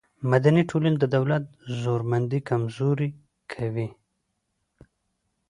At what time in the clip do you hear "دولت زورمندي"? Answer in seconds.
1.15-2.39